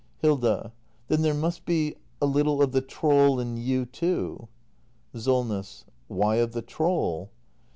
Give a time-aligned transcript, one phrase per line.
[0.17, 0.73] Hilda.
[1.09, 4.47] Then there must be— a little of the troll in you too.
[5.13, 5.85] Solness.
[6.07, 7.29] Why of the troll